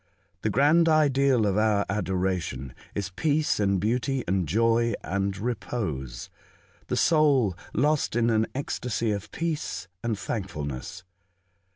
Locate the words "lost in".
7.75-8.31